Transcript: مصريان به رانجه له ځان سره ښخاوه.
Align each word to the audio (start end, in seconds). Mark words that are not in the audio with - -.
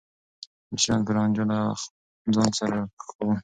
مصريان 0.71 1.01
به 1.05 1.11
رانجه 1.17 1.43
له 1.51 1.59
ځان 2.35 2.49
سره 2.59 2.77
ښخاوه. 3.03 3.35